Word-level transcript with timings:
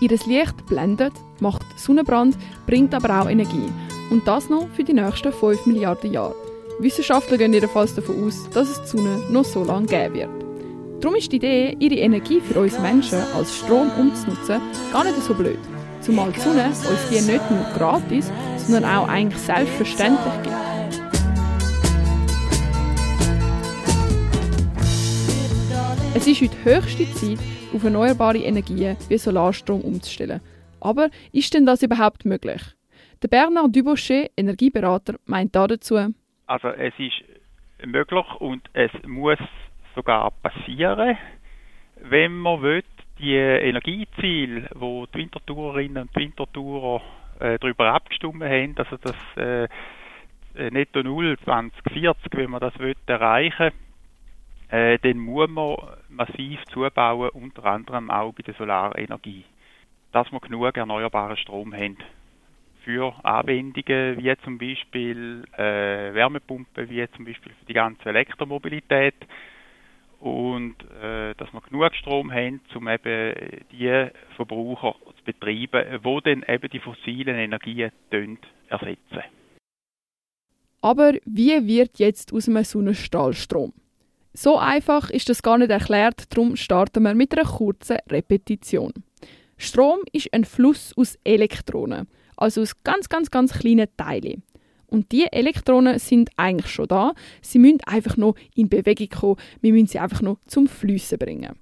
Ihr 0.00 0.10
Licht 0.10 0.66
blendet, 0.66 1.12
macht 1.40 1.62
Sonnenbrand, 1.76 2.36
bringt 2.66 2.94
aber 2.94 3.20
auch 3.20 3.28
Energie. 3.28 3.72
Und 4.10 4.26
das 4.28 4.48
noch 4.48 4.68
für 4.74 4.84
die 4.84 4.92
nächsten 4.92 5.32
5 5.32 5.66
Milliarden 5.66 6.12
Jahre. 6.12 6.36
Wissenschaftler 6.78 7.36
gehen 7.36 7.52
jedenfalls 7.52 7.94
davon 7.96 8.24
aus, 8.24 8.48
dass 8.50 8.70
es 8.70 8.82
die 8.82 8.96
Sonne 8.96 9.18
noch 9.30 9.44
so 9.44 9.64
lange 9.64 9.86
geben 9.86 10.14
wird. 10.14 10.30
Darum 11.00 11.16
ist 11.16 11.32
die 11.32 11.36
Idee, 11.36 11.76
ihre 11.80 11.96
Energie 11.96 12.40
für 12.40 12.60
uns 12.60 12.78
Menschen 12.78 13.18
als 13.34 13.56
Strom 13.56 13.90
umzunutzen, 13.98 14.60
gar 14.92 15.02
nicht 15.02 15.20
so 15.22 15.34
blöd. 15.34 15.58
Zumal 16.00 16.30
die 16.30 16.40
Sonne 16.40 16.66
uns 16.66 17.08
die 17.10 17.20
nicht 17.20 17.50
nur 17.50 17.64
gratis, 17.76 18.30
sondern 18.56 18.84
auch 18.84 19.08
eigentlich 19.08 19.42
selbstverständlich 19.42 20.42
gibt. 20.44 20.54
Es 26.14 26.26
ist 26.26 26.40
heute 26.40 26.64
höchste 26.64 27.12
Zeit, 27.14 27.38
auf 27.74 27.84
erneuerbare 27.84 28.38
Energien 28.38 28.96
wie 29.08 29.18
Solarstrom 29.18 29.80
umzustellen. 29.82 30.40
Aber 30.80 31.10
ist 31.32 31.54
denn 31.54 31.66
das 31.66 31.82
überhaupt 31.82 32.24
möglich? 32.24 32.62
Der 33.22 33.28
Bernard 33.28 33.74
Dubochet, 33.74 34.30
Energieberater, 34.36 35.16
meint 35.26 35.54
dazu. 35.54 35.96
Also 36.46 36.68
es 36.68 36.94
ist 36.98 37.24
möglich 37.86 38.26
und 38.38 38.62
es 38.72 38.90
muss 39.06 39.38
sogar 39.94 40.30
passieren, 40.30 41.18
wenn 42.02 42.32
man 42.38 42.62
will, 42.62 42.84
die 43.18 43.34
Energieziele, 43.34 44.68
wo 44.74 45.06
die 45.06 45.18
Wintertourerinnen 45.18 46.02
und 46.04 46.14
Wintertourer 46.14 47.02
äh, 47.40 47.58
darüber 47.58 47.92
abgestimmt 47.92 48.42
haben, 48.42 48.76
also 48.76 48.96
das 48.98 49.16
äh, 49.36 49.64
äh 50.54 50.70
Netto 50.70 51.02
Null 51.02 51.36
2040, 51.44 52.32
wenn 52.34 52.50
man 52.50 52.60
das 52.60 52.78
will, 52.78 52.94
erreichen 53.06 53.72
äh, 54.70 54.98
dann 54.98 55.18
muss 55.18 55.48
man 55.48 55.76
massiv 56.08 56.62
zubauen, 56.72 57.30
unter 57.30 57.64
anderem 57.64 58.10
auch 58.10 58.32
bei 58.32 58.42
der 58.42 58.54
Solarenergie, 58.54 59.44
dass 60.12 60.30
wir 60.30 60.40
genug 60.40 60.76
erneuerbaren 60.76 61.36
Strom 61.36 61.74
haben 61.74 61.96
für 62.84 63.12
Anwendungen 63.24 64.18
wie 64.18 64.34
zum 64.44 64.58
Beispiel 64.58 65.44
äh, 65.56 66.14
Wärmepumpen, 66.14 66.88
wie 66.88 67.06
zum 67.16 67.24
Beispiel 67.24 67.52
für 67.52 67.66
die 67.66 67.74
ganze 67.74 68.08
Elektromobilität 68.08 69.14
und 70.20 70.76
äh, 71.02 71.34
dass 71.34 71.52
wir 71.52 71.60
genug 71.60 71.94
Strom 71.94 72.32
haben, 72.32 72.60
um 72.74 72.88
eben 72.88 73.34
die 73.70 74.08
Verbraucher 74.36 74.94
zu 75.16 75.24
betreiben, 75.24 76.00
wo 76.02 76.20
dann 76.20 76.44
eben 76.48 76.70
die 76.70 76.80
fossilen 76.80 77.36
Energien 77.36 77.90
ersetzen. 78.68 79.22
Aber 80.80 81.12
wie 81.24 81.66
wird 81.66 81.98
jetzt 81.98 82.32
aus 82.32 82.48
einem 82.48 82.64
Sonnenstrahlstrom? 82.64 83.72
So 84.34 84.58
einfach 84.58 85.10
ist 85.10 85.28
das 85.28 85.42
gar 85.42 85.58
nicht 85.58 85.70
erklärt, 85.70 86.24
darum 86.30 86.56
starten 86.56 87.02
wir 87.02 87.14
mit 87.14 87.36
einer 87.36 87.48
kurzen 87.48 87.98
Repetition. 88.10 88.92
Strom 89.56 89.98
ist 90.12 90.32
ein 90.32 90.44
Fluss 90.44 90.92
aus 90.96 91.18
Elektronen, 91.24 92.06
also 92.36 92.62
aus 92.62 92.82
ganz, 92.84 93.08
ganz, 93.08 93.30
ganz 93.30 93.52
kleinen 93.52 93.88
Teilen. 93.96 94.42
Und 94.86 95.12
die 95.12 95.30
Elektronen 95.30 95.98
sind 95.98 96.30
eigentlich 96.36 96.72
schon 96.72 96.88
da. 96.88 97.12
Sie 97.42 97.58
müssen 97.58 97.80
einfach 97.84 98.16
noch 98.16 98.36
in 98.54 98.68
Bewegung 98.68 99.08
kommen. 99.08 99.36
Wir 99.60 99.72
müssen 99.72 99.86
sie 99.86 99.98
einfach 99.98 100.22
noch 100.22 100.38
zum 100.46 100.66
Flüssen 100.66 101.18
bringen. 101.18 101.58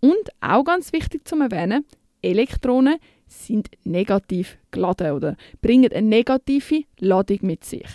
Und 0.00 0.30
auch 0.40 0.64
ganz 0.64 0.92
wichtig 0.92 1.28
zu 1.28 1.36
erwähnen, 1.38 1.84
Elektronen 2.22 2.96
sind 3.26 3.68
negativ 3.84 4.58
geladen 4.70 5.12
oder 5.12 5.36
bringen 5.60 5.92
eine 5.92 6.06
negative 6.06 6.84
Ladung 6.98 7.38
mit 7.42 7.64
sich. 7.64 7.88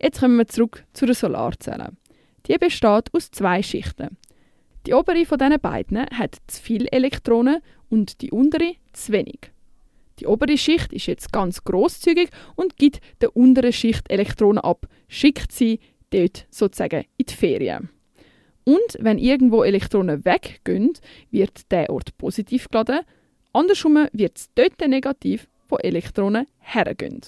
Jetzt 0.00 0.20
kommen 0.20 0.36
wir 0.36 0.48
zurück 0.48 0.84
zu 0.92 1.06
der 1.06 1.14
Solarzelle. 1.14 1.92
Die 2.46 2.58
besteht 2.58 3.12
aus 3.12 3.30
zwei 3.30 3.62
Schichten. 3.62 4.16
Die 4.86 4.94
obere 4.94 5.24
von 5.24 5.38
diesen 5.38 5.60
beiden 5.60 6.06
hat 6.12 6.36
zu 6.46 6.60
viele 6.60 6.90
Elektronen 6.90 7.62
und 7.88 8.20
die 8.20 8.32
untere 8.32 8.74
zu 8.92 9.12
wenig. 9.12 9.52
Die 10.18 10.26
obere 10.26 10.58
Schicht 10.58 10.92
ist 10.92 11.06
jetzt 11.06 11.32
ganz 11.32 11.64
großzügig 11.64 12.30
und 12.56 12.76
gibt 12.76 13.00
der 13.20 13.36
unteren 13.36 13.72
Schicht 13.72 14.10
Elektronen 14.10 14.58
ab, 14.58 14.86
schickt 15.08 15.52
sie 15.52 15.80
dort 16.10 16.46
sozusagen 16.50 17.04
in 17.16 17.26
die 17.26 17.34
Ferien. 17.34 17.88
Und 18.64 18.96
wenn 18.98 19.18
irgendwo 19.18 19.64
Elektronen 19.64 20.24
weggehen, 20.24 20.92
wird 21.30 21.70
der 21.70 21.90
Ort 21.90 22.16
positiv 22.18 22.68
geladen, 22.68 23.00
andersrum 23.52 24.06
wird 24.12 24.38
es 24.38 24.50
dort 24.54 24.80
negativ, 24.86 25.48
wo 25.68 25.76
Elektronen 25.76 26.46
hergehen. 26.58 27.20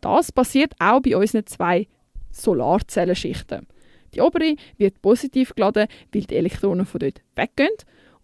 Das 0.00 0.32
passiert 0.32 0.74
auch 0.78 1.00
bei 1.00 1.16
unseren 1.16 1.46
zwei 1.46 1.86
Solarzellenschichten. 2.32 3.66
Die 4.14 4.20
obere 4.20 4.56
wird 4.78 5.02
positiv 5.02 5.54
geladen, 5.54 5.88
weil 6.12 6.22
die 6.22 6.36
Elektronen 6.36 6.86
von 6.86 7.00
dort 7.00 7.22
weggehen 7.34 7.74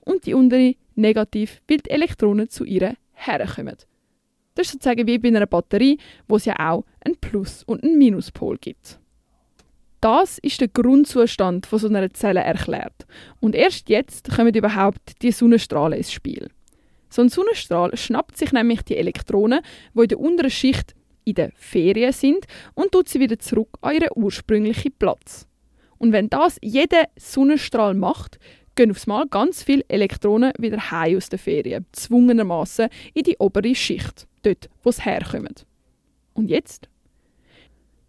und 0.01 0.27
die 0.27 0.35
untere 0.35 0.75
negativ, 0.95 1.61
weil 1.69 1.79
die 1.79 1.91
Elektronen 1.91 2.49
zu 2.49 2.65
ihr 2.65 2.95
herkommen. 3.15 3.77
Das 4.55 4.67
ist 4.67 4.73
sozusagen 4.73 5.07
wie 5.07 5.19
bei 5.19 5.29
einer 5.29 5.47
Batterie, 5.47 5.99
wo 6.29 6.37
es 6.37 6.45
ja 6.45 6.57
auch 6.59 6.85
einen 7.05 7.17
Plus- 7.17 7.63
und 7.65 7.83
einen 7.83 7.99
Minuspol 7.99 8.59
gibt. 8.59 8.99
Das 10.01 10.39
ist 10.39 10.61
der 10.61 10.69
Grundzustand 10.69 11.67
von 11.67 11.79
so 11.79 11.89
einer 11.89 12.13
Zelle 12.13 12.41
erklärt. 12.41 13.07
Und 13.41 13.55
erst 13.55 13.91
jetzt 13.91 14.31
kommen 14.35 14.55
überhaupt 14.55 15.23
die 15.23 15.31
Sonnenstrahlen 15.31 15.99
ins 15.99 16.13
Spiel. 16.13 16.49
So 17.11 17.23
ein 17.23 17.29
Sonnenstrahl 17.29 17.95
schnappt 17.97 18.39
sich 18.39 18.53
nämlich 18.53 18.83
die 18.83 18.97
Elektronen, 18.97 19.61
die 19.95 20.03
in 20.03 20.09
der 20.09 20.21
unteren 20.21 20.51
Schicht 20.51 20.95
in 21.25 21.35
der 21.35 21.53
Ferien 21.55 22.13
sind, 22.13 22.47
und 22.75 22.93
tut 22.93 23.09
sie 23.09 23.21
wieder 23.21 23.39
zurück 23.39 23.77
an 23.83 23.95
ihren 23.95 24.09
ursprünglichen 24.15 24.93
Platz. 24.99 25.47
Und 26.01 26.13
wenn 26.13 26.31
das 26.31 26.57
jeder 26.63 27.05
Sonnenstrahl 27.17 27.93
macht, 27.93 28.39
gehen 28.75 28.91
aufs 28.91 29.07
Mal 29.07 29.27
ganz 29.29 29.63
viele 29.63 29.85
Elektronen 29.89 30.53
wieder 30.59 30.91
heim 30.91 31.19
aus 31.19 31.29
der 31.29 31.39
Ferien, 31.39 31.85
zwungenermaßen 31.93 32.89
in 33.13 33.23
die 33.23 33.37
obere 33.39 33.75
Schicht, 33.75 34.27
dort, 34.43 34.71
wo 34.83 34.91
sie 34.91 35.03
herkommen. 35.03 35.55
Und 36.33 36.49
jetzt? 36.49 36.89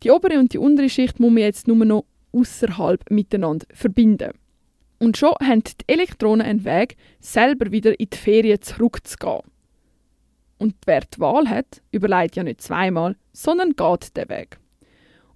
Die 0.03 0.09
obere 0.09 0.40
und 0.40 0.53
die 0.53 0.57
untere 0.57 0.88
Schicht 0.88 1.19
muss 1.19 1.34
man 1.34 1.44
jetzt 1.44 1.68
nur 1.68 1.84
noch 1.84 2.06
außerhalb 2.31 3.12
miteinander 3.12 3.66
verbinden. 3.74 4.31
Und 4.97 5.18
schon 5.18 5.35
haben 5.44 5.62
die 5.62 5.73
Elektronen 5.88 6.47
einen 6.47 6.63
Weg, 6.63 6.96
selber 7.19 7.73
wieder 7.73 8.00
in 8.00 8.09
die 8.09 8.18
Ferien 8.18 8.62
zurückzugehen. 8.62 9.41
Und 10.58 10.75
wer 10.85 11.02
die 11.02 11.19
Wahl 11.19 11.50
hat, 11.50 11.81
überlegt 11.91 12.38
ja 12.38 12.44
nicht 12.44 12.62
zweimal, 12.62 13.18
sondern 13.34 13.75
geht 13.75 14.16
den 14.16 14.29
Weg. 14.29 14.60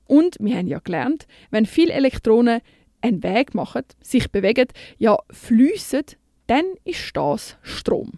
Und 0.08 0.38
wir 0.40 0.58
haben 0.58 0.68
ja 0.68 0.80
gelernt, 0.80 1.28
wenn 1.52 1.66
viele 1.66 1.94
Elektronen 1.94 2.62
einen 3.02 3.24
Weg 3.24 3.54
machen, 3.54 3.84
sich 4.02 4.32
bewegen, 4.32 4.68
ja 4.98 5.18
fließen, 5.32 6.04
dann 6.48 6.66
ist 6.84 7.16
das 7.16 7.58
Strom. 7.62 8.14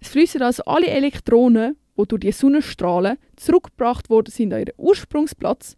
Es 0.00 0.08
fließen 0.08 0.42
also 0.42 0.64
alle 0.64 0.88
Elektronen, 0.88 1.76
die 1.96 2.06
durch 2.06 2.20
die 2.20 2.32
Sonnenstrahlen 2.32 3.18
zurückgebracht 3.36 4.10
worden 4.10 4.30
sind 4.30 4.52
an 4.52 4.60
ihren 4.60 4.74
Ursprungsplatz, 4.76 5.76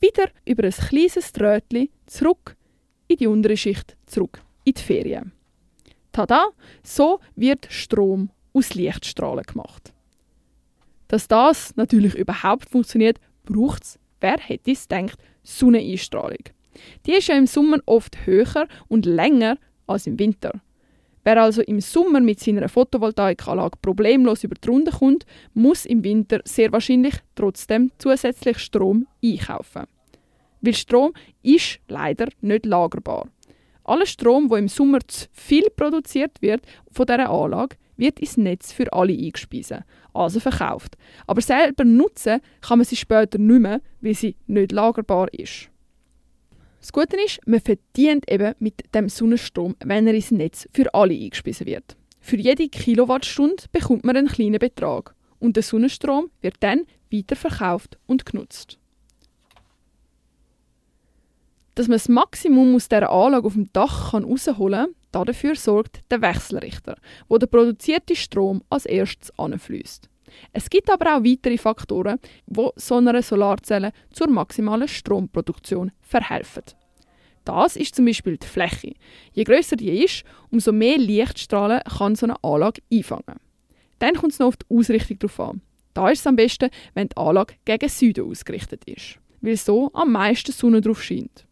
wieder 0.00 0.28
über 0.44 0.64
ein 0.64 0.70
kleines 0.70 1.32
Drötchen 1.32 1.88
zurück 2.06 2.56
in 3.08 3.16
die 3.16 3.26
untere 3.26 3.56
Schicht, 3.56 3.96
zurück 4.06 4.40
in 4.64 4.74
die 4.74 4.82
Ferien. 4.82 5.32
Tada! 6.12 6.48
So 6.82 7.20
wird 7.34 7.66
Strom 7.70 8.30
aus 8.52 8.74
Lichtstrahlen 8.74 9.44
gemacht. 9.44 9.92
Dass 11.08 11.28
das 11.28 11.76
natürlich 11.76 12.14
überhaupt 12.14 12.68
funktioniert, 12.68 13.20
braucht 13.44 13.84
es 13.84 13.98
wer 14.20 14.38
hätte 14.38 14.72
es 14.72 14.88
gedacht, 14.88 15.18
Sonneneinstrahlung. 15.42 16.44
Die 17.06 17.12
ist 17.12 17.28
ja 17.28 17.36
im 17.36 17.46
Sommer 17.46 17.78
oft 17.86 18.26
höher 18.26 18.68
und 18.88 19.06
länger 19.06 19.58
als 19.86 20.06
im 20.06 20.18
Winter. 20.18 20.60
Wer 21.24 21.42
also 21.42 21.62
im 21.62 21.80
Sommer 21.80 22.20
mit 22.20 22.38
seiner 22.38 22.68
Photovoltaikanlage 22.68 23.78
problemlos 23.82 24.44
über 24.44 24.54
die 24.54 24.68
Runde 24.68 24.92
kommt, 24.92 25.26
muss 25.54 25.84
im 25.84 26.04
Winter 26.04 26.40
sehr 26.44 26.70
wahrscheinlich 26.70 27.14
trotzdem 27.34 27.90
zusätzlich 27.98 28.58
Strom 28.58 29.08
einkaufen. 29.24 29.86
Weil 30.60 30.74
Strom 30.74 31.12
ist 31.42 31.80
leider 31.88 32.28
nicht 32.42 32.64
lagerbar. 32.64 33.26
Aller 33.82 34.06
Strom, 34.06 34.50
wo 34.50 34.56
im 34.56 34.68
Sommer 34.68 35.00
zu 35.06 35.26
viel 35.32 35.68
produziert 35.70 36.40
wird 36.42 36.62
von 36.92 37.06
dieser 37.06 37.28
Anlage, 37.28 37.76
wird 37.96 38.20
ins 38.20 38.36
Netz 38.36 38.72
für 38.72 38.92
alle 38.92 39.12
eingespeisen, 39.12 39.82
also 40.16 40.40
verkauft. 40.40 40.96
Aber 41.26 41.40
selber 41.40 41.84
nutzen 41.84 42.40
kann 42.60 42.78
man 42.78 42.84
sie 42.84 42.96
später 42.96 43.38
nicht 43.38 43.60
mehr, 43.60 43.80
weil 44.00 44.14
sie 44.14 44.36
nicht 44.46 44.72
lagerbar 44.72 45.32
ist. 45.32 45.70
Das 46.80 46.92
Gute 46.92 47.16
ist, 47.20 47.40
man 47.46 47.60
verdient 47.60 48.30
eben 48.30 48.54
mit 48.58 48.94
dem 48.94 49.08
Sonnenstrom, 49.08 49.74
wenn 49.84 50.06
er 50.06 50.14
ins 50.14 50.30
Netz 50.30 50.68
für 50.72 50.92
alle 50.94 51.14
eingespeisen 51.14 51.66
wird. 51.66 51.96
Für 52.20 52.36
jede 52.36 52.68
Kilowattstunde 52.68 53.64
bekommt 53.72 54.04
man 54.04 54.16
einen 54.16 54.28
kleinen 54.28 54.58
Betrag 54.58 55.14
und 55.38 55.56
der 55.56 55.62
Sonnenstrom 55.62 56.30
wird 56.42 56.56
dann 56.60 56.86
weiterverkauft 57.12 57.98
und 58.06 58.26
genutzt. 58.26 58.78
Dass 61.74 61.88
man 61.88 61.96
das 61.96 62.08
Maximum 62.08 62.74
aus 62.74 62.88
dieser 62.88 63.10
Anlage 63.10 63.46
auf 63.46 63.52
dem 63.54 63.72
Dach 63.72 64.12
herausholen 64.12 64.86
kann, 64.86 64.94
dafür 65.24 65.54
sorgt 65.54 66.00
der 66.10 66.20
Wechselrichter, 66.20 66.96
wo 67.28 67.38
der 67.38 67.46
produzierte 67.46 68.16
Strom 68.16 68.62
als 68.70 68.86
erstes 68.86 69.36
anfließt. 69.38 70.08
Es 70.52 70.68
gibt 70.68 70.90
aber 70.90 71.16
auch 71.16 71.24
weitere 71.24 71.56
Faktoren, 71.56 72.18
die 72.46 72.68
so 72.76 72.96
einer 72.96 73.22
Solarzelle 73.22 73.92
zur 74.12 74.28
maximalen 74.28 74.88
Stromproduktion 74.88 75.92
verhelfen. 76.00 76.64
Das 77.44 77.76
ist 77.76 77.94
zum 77.94 78.06
Beispiel 78.06 78.36
die 78.36 78.46
Fläche. 78.46 78.94
Je 79.32 79.44
größer 79.44 79.76
die 79.76 80.02
ist, 80.04 80.24
umso 80.50 80.72
mehr 80.72 80.98
Lichtstrahlen 80.98 81.80
kann 81.96 82.16
so 82.16 82.26
eine 82.26 82.42
Anlage 82.42 82.82
einfangen. 82.92 83.38
Dann 84.00 84.14
kommt 84.14 84.32
es 84.32 84.40
noch 84.40 84.48
auf 84.48 84.56
die 84.56 84.66
Ausrichtung 84.68 85.20
drauf 85.20 85.40
an. 85.40 85.62
Da 85.94 86.10
ist 86.10 86.20
es 86.20 86.26
am 86.26 86.36
besten, 86.36 86.70
wenn 86.94 87.08
die 87.08 87.16
Anlage 87.16 87.54
gegen 87.64 87.88
Süden 87.88 88.28
ausgerichtet 88.28 88.84
ist, 88.84 89.18
weil 89.40 89.56
so 89.56 89.90
am 89.94 90.12
meisten 90.12 90.52
Sonne 90.52 90.80
drauf 90.80 91.02
scheint. 91.02 91.46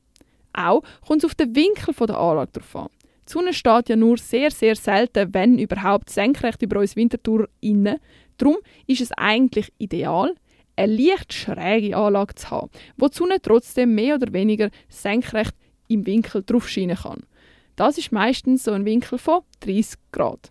Auch 0.52 0.82
kommt 1.06 1.22
es 1.22 1.24
auf 1.24 1.34
den 1.34 1.54
Winkel 1.54 1.94
der 1.94 2.18
Anlage 2.18 2.52
drauf 2.52 2.76
an. 2.76 2.88
Die 3.28 3.32
Sonne 3.32 3.52
steht 3.54 3.88
ja 3.88 3.96
nur 3.96 4.18
sehr, 4.18 4.50
sehr 4.50 4.76
selten, 4.76 5.32
wenn 5.32 5.58
überhaupt, 5.58 6.10
senkrecht 6.10 6.62
über 6.62 6.80
uns 6.80 6.96
Winterthur 6.96 7.48
innen. 7.60 7.98
Darum 8.36 8.56
ist 8.86 9.00
es 9.00 9.12
eigentlich 9.12 9.72
ideal, 9.78 10.34
eine 10.76 10.92
leicht 10.92 11.32
schräge 11.32 11.96
Anlage 11.96 12.34
zu 12.34 12.50
haben, 12.50 12.70
wo 12.96 13.08
die 13.08 13.16
Sonne 13.16 13.40
trotzdem 13.40 13.94
mehr 13.94 14.16
oder 14.16 14.32
weniger 14.32 14.70
senkrecht 14.88 15.54
im 15.88 16.06
Winkel 16.06 16.42
drauf 16.44 16.68
scheinen 16.68 16.96
kann. 16.96 17.22
Das 17.76 17.98
ist 17.98 18.12
meistens 18.12 18.64
so 18.64 18.72
ein 18.72 18.84
Winkel 18.84 19.18
von 19.18 19.40
30 19.60 19.98
Grad. 20.12 20.50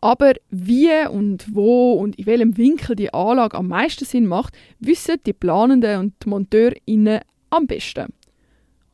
Aber 0.00 0.34
wie 0.50 1.06
und 1.10 1.54
wo 1.54 1.94
und 1.94 2.16
in 2.18 2.26
welchem 2.26 2.56
Winkel 2.56 2.96
die 2.96 3.12
Anlage 3.12 3.56
am 3.56 3.68
meisten 3.68 4.04
Sinn 4.04 4.26
macht, 4.26 4.54
wissen 4.78 5.16
die 5.24 5.32
Planenden 5.32 6.00
und 6.00 6.14
die 6.22 6.28
MonteurInnen 6.28 7.20
am 7.50 7.66
besten. 7.66 8.12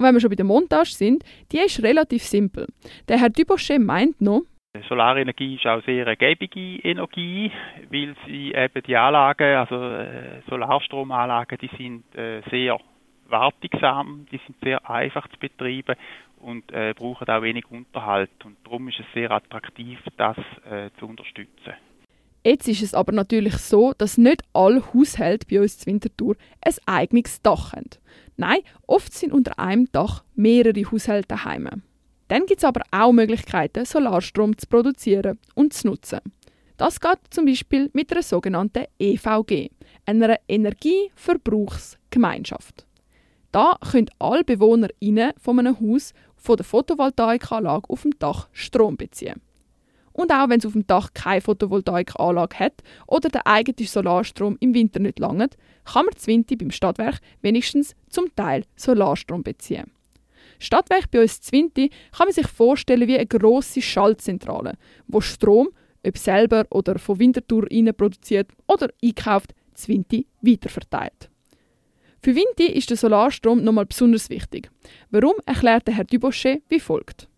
Wenn 0.03 0.15
wir 0.15 0.21
schon 0.21 0.31
bei 0.31 0.37
der 0.37 0.45
Montage 0.45 0.91
sind, 0.91 1.25
die 1.53 1.59
ist 1.59 1.83
relativ 1.83 2.23
simpel. 2.23 2.67
Der 3.09 3.19
Herr 3.19 3.31
Dubochet 3.31 3.81
meint 3.81 4.21
noch, 4.21 4.43
Solarenergie 4.89 5.57
ist 5.57 5.67
auch 5.67 5.85
sehr 5.85 6.07
eine 6.07 6.17
gebige 6.17 6.79
Energie, 6.83 7.53
weil 7.91 8.15
sie 8.27 8.55
eben 8.55 8.83
die 8.87 8.97
Anlagen, 8.97 9.55
also 9.57 9.77
äh, 9.77 10.41
Solarstromanlagen, 10.49 11.59
die 11.59 11.71
sind 11.77 12.15
äh, 12.15 12.41
sehr 12.51 12.79
wartungsarm, 13.29 14.27
die 14.33 14.41
sind 14.47 14.57
sehr 14.63 14.89
einfach 14.89 15.29
zu 15.29 15.39
betreiben 15.39 15.95
und 16.41 16.73
äh, 16.73 16.95
brauchen 16.97 17.29
auch 17.29 17.43
wenig 17.43 17.71
Unterhalt. 17.71 18.31
Und 18.45 18.57
darum 18.65 18.89
ist 18.89 18.99
es 18.99 19.07
sehr 19.13 19.31
attraktiv, 19.31 19.99
das 20.17 20.37
zu 20.99 21.07
unterstützen. 21.07 21.75
Jetzt 22.45 22.67
ist 22.67 22.83
es 22.83 22.95
aber 22.95 23.13
natürlich 23.13 23.57
so, 23.59 23.93
dass 23.97 24.19
nicht 24.19 24.43
alle 24.53 24.83
Haushalte 24.93 25.47
bei 25.49 25.61
uns 25.61 25.85
in 25.85 25.95
Winterthur 25.95 26.35
ein 26.61 26.75
eigenes 26.87 27.41
Dach 27.41 27.73
haben. 27.73 27.91
Nein, 28.37 28.59
oft 28.87 29.15
sind 29.15 29.33
unter 29.33 29.61
einem 29.61 29.87
Dach 29.93 30.25
mehrere 30.35 30.91
Haushalte 30.91 31.29
daheim. 31.29 31.85
Dann 32.27 32.47
gibt 32.47 32.59
es 32.59 32.65
aber 32.65 32.83
auch 32.91 33.13
Möglichkeiten, 33.13 33.85
Solarstrom 33.85 34.59
zu 34.59 34.67
produzieren 34.67 35.39
und 35.55 35.73
zu 35.73 35.87
nutzen. 35.89 36.19
Das 36.79 36.99
geht 36.99 37.19
zum 37.31 37.45
Beispiel 37.45 37.91
mit 37.93 38.11
einer 38.11 38.23
sogenannten 38.23 38.87
EVG, 38.99 39.71
einer 40.07 40.37
Energieverbrauchsgemeinschaft. 40.49 42.87
Da 43.53 43.77
können 43.89 44.11
alle 44.19 44.43
BewohnerInnen 44.43 45.35
von 45.41 45.61
einem 45.61 45.79
Haus 45.79 46.13
von 46.37 46.57
der 46.57 46.65
Photovoltaikanlage 46.65 47.89
auf 47.89 48.03
dem 48.03 48.19
Dach 48.19 48.49
Strom 48.53 48.97
beziehen. 48.97 49.41
Und 50.13 50.33
auch 50.33 50.49
wenn 50.49 50.59
es 50.59 50.67
auf 50.67 50.73
dem 50.73 50.87
Dach 50.87 51.11
keine 51.15 51.41
Photovoltaikanlage 51.41 52.59
hat 52.59 52.83
oder 53.07 53.29
der 53.29 53.47
eigene 53.47 53.87
Solarstrom 53.87 54.57
im 54.61 54.75
Winter 54.75 55.01
nicht 55.01 55.19
langt, 55.19 55.57
kann 55.85 56.07
man 56.07 56.15
Winter 56.27 56.57
beim 56.57 56.71
Stadtwerk 56.71 57.21
wenigstens 57.41 57.97
zum 58.09 58.35
Teil 58.35 58.65
Solarstrom 58.77 59.43
beziehen. 59.43 59.91
Stadtwerk 60.59 61.11
bei 61.11 61.23
uns 61.23 61.41
Zwinti 61.41 61.91
kann 62.17 62.27
man 62.27 62.33
sich 62.33 62.47
vorstellen 62.47 63.09
wie 63.09 63.17
eine 63.17 63.27
grosse 63.27 63.83
Schaltzentrale, 63.83 64.75
wo 65.09 65.21
Strom, 65.21 65.71
ob 66.07 66.19
selber 66.19 66.67
oder 66.71 66.99
von 66.99 67.19
Winterthur 67.19 67.67
produziert 67.97 68.49
oder 68.69 68.89
einkauft, 69.03 69.55
Zwinti 69.75 70.27
weiterverteilt. 70.41 71.31
Für 72.25 72.37
Vinti 72.37 72.67
ist 72.67 72.91
der 72.91 72.97
Solarstrom 72.97 73.65
nochmal 73.65 73.87
besonders 73.87 74.31
wichtig. 74.31 74.71
Warum 75.11 75.35
erklärt 75.45 75.89
Herr 75.89 76.05
Dubochet 76.05 76.63
wie 76.69 76.79
folgt. 76.79 77.29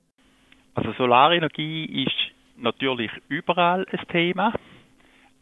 Also 0.75 0.93
Solarenergie 0.99 2.05
ist 2.05 2.33
natürlich 2.56 3.11
überall 3.29 3.87
ein 3.91 4.09
Thema, 4.09 4.53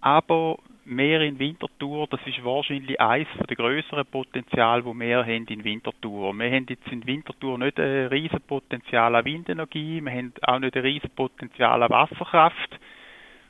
aber 0.01 0.59
mehr 0.85 1.21
in 1.21 1.39
Winterthur, 1.39 2.07
das 2.09 2.21
ist 2.27 2.45
wahrscheinlich 2.45 3.01
eines 3.01 3.29
der 3.49 3.57
größeren 3.57 4.07
Potenziale, 4.07 4.83
die 4.83 4.99
wir 4.99 5.19
haben 5.19 5.47
in 5.47 5.65
Winterthur. 5.65 6.33
Wir 6.35 6.51
haben 6.51 6.67
jetzt 6.69 6.89
in 6.89 7.07
Winterthur 7.07 7.59
nicht 7.59 7.79
ein 7.79 8.07
riesiges 8.07 8.41
Potenzial 8.41 9.15
an 9.15 9.25
Windenergie, 9.25 10.01
wir 10.01 10.13
haben 10.13 10.33
auch 10.43 10.59
nicht 10.59 10.77
ein 10.77 10.83
riesiges 10.83 11.11
Potenzial 11.11 11.83
an 11.83 11.91
Wasserkraft. 11.91 12.79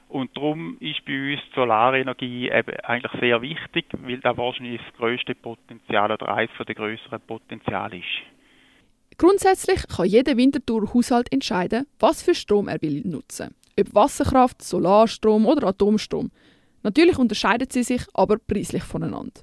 Und 0.09 0.37
darum 0.37 0.77
ist 0.81 1.03
bei 1.07 1.33
uns 1.33 1.41
die 1.41 1.55
Solarenergie 1.55 2.51
eben 2.51 2.77
eigentlich 2.83 3.19
sehr 3.19 3.41
wichtig, 3.41 3.87
weil 3.93 4.19
da 4.19 4.37
wahrscheinlich 4.37 4.79
das 4.83 4.97
grösste 4.99 5.35
Potenzial 5.35 6.13
oder 6.13 6.35
eines 6.35 6.51
der 6.59 6.75
größeren 6.75 7.21
Potenziale 7.23 7.97
ist. 7.97 8.42
Grundsätzlich 9.19 9.87
kann 9.89 10.07
jeder 10.07 10.37
Winterthur-Haushalt 10.37 11.33
entscheiden, 11.33 11.87
was 11.99 12.23
für 12.23 12.35
Strom 12.35 12.69
er 12.69 12.81
will 12.83 13.03
nutzen. 13.05 13.55
Ob 13.79 13.95
Wasserkraft, 13.95 14.63
Solarstrom 14.63 15.47
oder 15.47 15.69
Atomstrom. 15.69 16.31
Natürlich 16.83 17.19
unterscheiden 17.19 17.69
sie 17.71 17.83
sich 17.83 18.03
aber 18.15 18.39
preislich 18.39 18.83
voneinander. 18.83 19.43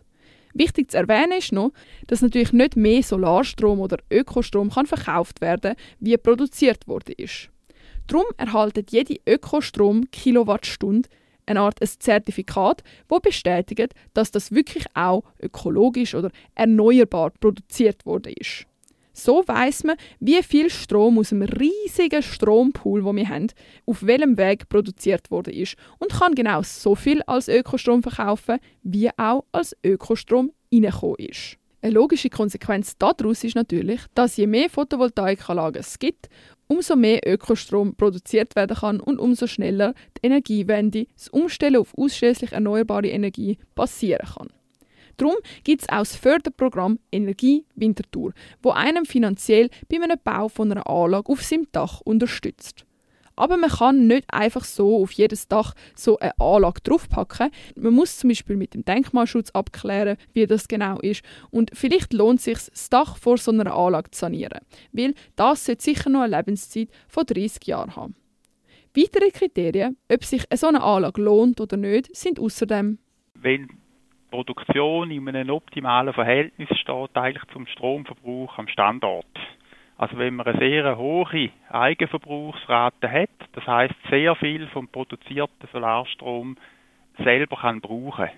Wichtig 0.54 0.92
zu 0.92 0.98
erwähnen 0.98 1.38
ist 1.38 1.51
noch, 1.51 1.71
dass 2.07 2.21
natürlich 2.21 2.54
nicht 2.54 2.75
mehr 2.75 3.04
Solarstrom 3.04 3.80
oder 3.80 3.98
Ökostrom 4.12 4.71
kann 4.71 4.88
verkauft 4.88 5.42
werden, 5.42 5.75
wie 6.00 6.18
produziert 6.18 6.88
wurde 6.88 7.13
ist. 7.13 7.50
Darum 8.07 8.25
erhaltet 8.38 8.92
jede 8.92 9.19
Ökostrom-Kilowattstunde 9.27 11.07
eine 11.45 11.62
Art 11.62 11.81
ein 11.81 11.88
Zertifikat, 11.88 12.83
wo 13.07 13.19
bestätigt, 13.19 13.94
dass 14.13 14.31
das 14.31 14.51
wirklich 14.51 14.86
auch 14.94 15.24
ökologisch 15.42 16.16
oder 16.16 16.31
erneuerbar 16.56 17.31
produziert 17.39 18.06
wurde 18.06 18.31
ist. 18.31 18.66
So 19.19 19.44
weiß 19.45 19.83
man, 19.83 19.98
wie 20.21 20.42
viel 20.44 20.69
Strom 20.69 21.19
aus 21.19 21.33
einem 21.33 21.42
riesigen 21.42 22.24
Strompool, 22.24 23.04
wo 23.04 23.13
wir 23.13 23.27
haben, 23.27 23.48
auf 23.86 24.06
welchem 24.06 24.38
Weg 24.38 24.69
produziert 24.69 25.30
wurde 25.30 25.51
ist 25.51 25.75
und 25.98 26.13
kann 26.13 26.36
genau 26.36 26.62
so 26.63 26.95
viel 26.95 27.21
als 27.24 27.50
Ökostrom 27.50 28.01
verkaufen, 28.01 28.60
wie 28.81 29.10
auch 29.18 29.44
als 29.51 29.75
Ökostrom 29.83 30.54
reingekommen 30.71 31.18
ist. 31.18 31.57
Eine 31.81 31.94
logische 31.94 32.30
Konsequenz 32.30 32.98
daraus 32.98 33.44
ist 33.44 33.56
natürlich, 33.56 34.00
dass 34.16 34.38
je 34.38 34.48
mehr 34.48 34.69
Photovoltaikanlagen 34.69 35.81
es 35.81 36.00
gibt, 36.00 36.30
umso 36.68 36.95
mehr 36.95 37.19
Ökostrom 37.25 37.95
produziert 37.95 38.56
werden 38.56 38.77
kann 38.77 39.01
und 39.01 39.19
umso 39.19 39.48
schneller 39.48 39.94
die 40.18 40.27
Energiewende, 40.27 41.07
das 41.18 41.27
Umstellen 41.27 41.75
auf 41.75 41.94
ausschließlich 41.98 42.54
erneuerbare 42.54 43.07
Energie 43.10 43.57
passieren 43.75 44.27
kann. 44.33 44.58
Darum 45.19 45.36
gibt 45.66 45.81
es 45.81 45.89
auch 45.89 46.00
das 46.00 46.16
Förderprogramm 46.16 46.98
Energie 47.12 47.66
Winterthur, 47.75 48.33
wo 48.63 48.71
einem 48.71 49.06
finanziell 49.06 49.69
bei 49.89 50.01
einem 50.01 50.18
Bau 50.24 50.48
von 50.48 50.71
einer 50.71 50.88
Anlage 50.89 51.30
auf 51.30 51.44
seinem 51.44 51.68
Dach 51.74 52.00
unterstützt. 52.01 52.86
Aber 53.36 53.57
man 53.57 53.69
kann 53.69 54.07
nicht 54.07 54.25
einfach 54.33 54.63
so 54.63 55.01
auf 55.01 55.12
jedes 55.12 55.48
Dach 55.48 55.73
so 55.95 56.18
eine 56.19 56.38
Anlage 56.40 56.81
draufpacken. 56.83 57.52
Man 57.76 57.94
muss 57.94 58.18
zum 58.18 58.30
Beispiel 58.30 58.56
mit 58.56 58.73
dem 58.73 58.83
Denkmalschutz 58.83 59.52
abklären, 59.52 60.18
wie 60.33 60.45
das 60.45 60.68
genau 60.68 60.99
ist. 60.99 61.21
Und 61.49 61.71
vielleicht 61.73 62.14
lohnt 62.14 62.40
es 62.40 62.45
sich, 62.45 62.57
das 62.57 62.90
Dach 62.90 63.18
vor 63.18 63.38
so 63.38 63.52
einer 63.52 63.73
Anlage 63.73 64.11
zu 64.11 64.21
sanieren, 64.21 64.59
weil 64.94 65.14
das 65.35 65.66
sollte 65.66 65.83
sicher 65.83 66.09
noch 66.09 66.21
eine 66.21 66.38
Lebenszeit 66.38 66.90
von 67.07 67.26
30 67.26 67.66
Jahren 67.66 67.95
haben. 67.95 68.16
Weitere 68.95 69.31
Kriterien, 69.31 69.97
ob 70.11 70.23
sich 70.23 70.44
so 70.56 70.68
eine 70.68 70.81
Anlage 70.81 71.21
lohnt 71.21 71.59
oder 71.61 71.78
nicht, 71.78 72.16
sind 72.16 72.40
außerdem 72.40 72.99
wenn 73.42 73.69
Produktion 74.30 75.12
in 75.12 75.28
einem 75.28 75.50
optimalen 75.50 76.14
Verhältnis 76.14 76.69
steht 76.80 77.16
eigentlich 77.18 77.45
zum 77.52 77.68
Stromverbrauch 77.68 78.57
am 78.57 78.68
Standort. 78.68 79.26
Also 79.98 80.18
wenn 80.18 80.36
man 80.36 80.48
eine 80.48 80.59
sehr 80.59 80.98
hohe 80.98 81.50
Eigenverbrauchsrate 81.69 83.12
hat, 83.12 83.30
das 83.54 83.68
heißt 83.68 83.95
sehr 84.09 84.36
viel 84.36 84.68
vom 84.68 84.88
produzierten 84.88 85.68
Solarstrom 85.74 86.56
selber 87.18 87.57
kann 87.57 87.81
brauchen. 87.81 88.30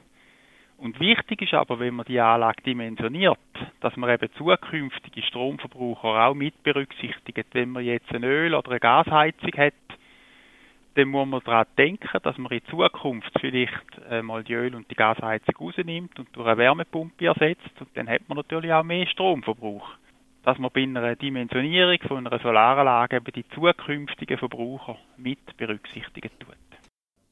Und 0.78 1.00
wichtig 1.00 1.44
ist 1.44 1.54
aber, 1.54 1.80
wenn 1.80 1.94
man 1.94 2.08
die 2.08 2.20
Anlage 2.20 2.64
dimensioniert, 2.64 3.38
dass 3.82 3.96
man 3.96 4.10
eben 4.10 4.34
zukünftige 4.34 5.22
Stromverbraucher 5.22 6.26
auch 6.26 6.34
mit 6.34 6.64
berücksichtigt. 6.64 7.46
Wenn 7.52 7.70
man 7.70 7.86
jetzt 7.86 8.12
eine 8.12 8.26
Öl- 8.26 8.56
oder 8.56 8.72
eine 8.72 8.80
Gasheizung 8.80 9.52
hat, 9.58 9.74
dann 10.96 11.08
muss 11.08 11.28
man 11.28 11.42
daran 11.46 11.68
denken, 11.78 12.10
dass 12.22 12.38
man 12.38 12.52
in 12.52 12.66
Zukunft 12.66 13.32
vielleicht 13.40 14.24
mal 14.24 14.44
die 14.44 14.54
Öl- 14.54 14.76
und 14.76 14.90
die 14.92 14.96
Gasheizung 14.96 15.56
rausnimmt 15.60 16.20
und 16.20 16.28
durch 16.34 16.48
eine 16.48 16.58
Wärmepumpe 16.58 17.26
ersetzt 17.26 17.80
und 17.80 17.90
dann 17.96 18.10
hat 18.10 18.28
man 18.28 18.38
natürlich 18.38 18.74
auch 18.74 18.84
mehr 18.84 19.08
Stromverbrauch 19.08 19.88
dass 20.44 20.58
man 20.58 20.72
bei 20.74 20.84
einer 20.84 21.16
Dimensionierung 21.16 21.98
von 22.08 22.26
einer 22.26 22.40
Solaranlage 22.40 23.18
eben 23.18 23.32
die 23.36 23.46
zukünftigen 23.50 24.38
Verbraucher 24.38 24.98
mit 25.18 25.40
berücksichtigen 25.58 26.32
tut. 26.40 26.56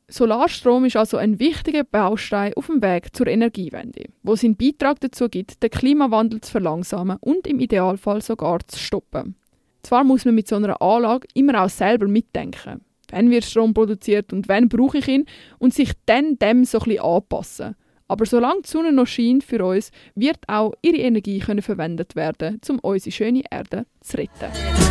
Solarstrom 0.07 0.85
ist 0.85 0.95
also 0.95 1.17
ein 1.17 1.39
wichtiger 1.39 1.83
Baustein 1.83 2.53
auf 2.55 2.65
dem 2.65 2.81
Weg 2.81 3.15
zur 3.15 3.27
Energiewende, 3.27 4.05
wo 4.23 4.35
seinen 4.35 4.55
Beitrag 4.55 4.99
dazu 5.01 5.29
gibt, 5.29 5.61
den 5.61 5.69
Klimawandel 5.69 6.41
zu 6.41 6.51
verlangsamen 6.51 7.17
und 7.21 7.45
im 7.45 7.59
Idealfall 7.59 8.21
sogar 8.21 8.59
zu 8.67 8.79
stoppen. 8.79 9.35
Zwar 9.83 10.03
muss 10.03 10.25
man 10.25 10.35
mit 10.35 10.47
so 10.47 10.55
einer 10.55 10.81
Anlage 10.81 11.27
immer 11.35 11.63
auch 11.63 11.69
selber 11.69 12.07
mitdenken. 12.07 12.81
Wann 13.11 13.29
wird 13.29 13.45
Strom 13.45 13.73
produziert 13.73 14.33
und 14.33 14.47
wann 14.47 14.69
brauche 14.69 14.99
ich 14.99 15.07
ihn 15.07 15.25
und 15.57 15.73
sich 15.73 15.91
dann 16.05 16.37
dem 16.37 16.65
so 16.65 16.79
ein 16.79 16.99
anpassen– 16.99 17.75
aber 18.09 18.25
solange 18.25 18.63
die 18.63 18.67
Sonne 18.67 18.91
noch 18.91 19.07
scheint 19.07 19.43
für 19.43 19.63
uns, 19.63 19.91
wird 20.15 20.39
auch 20.47 20.73
ihre 20.81 20.97
Energie 20.97 21.39
können 21.39 21.61
verwendet 21.61 22.15
werden, 22.15 22.59
um 22.67 22.79
unsere 22.79 23.11
schöne 23.11 23.43
Erde 23.49 23.85
zu 24.01 24.17
retten. 24.17 24.88